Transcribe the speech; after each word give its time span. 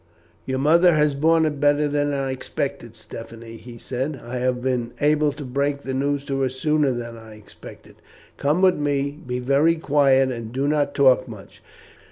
"Your 0.47 0.57
mother 0.57 0.95
has 0.95 1.13
borne 1.13 1.45
it 1.45 1.59
better 1.59 1.87
than 1.87 2.11
I 2.11 2.31
expected, 2.31 2.95
Stephanie," 2.95 3.57
he 3.57 3.77
said. 3.77 4.19
"I 4.23 4.39
have 4.39 4.59
been 4.59 4.93
able 4.99 5.31
to 5.33 5.45
break 5.45 5.83
the 5.83 5.93
news 5.93 6.25
to 6.25 6.41
her 6.41 6.49
sooner 6.49 6.91
than 6.91 7.15
I 7.17 7.35
expected. 7.35 7.97
Come 8.35 8.63
with 8.63 8.77
me; 8.77 9.11
be 9.27 9.37
very 9.37 9.75
quiet 9.75 10.31
and 10.31 10.51
do 10.51 10.67
not 10.67 10.95
talk 10.95 11.27
much. 11.27 11.61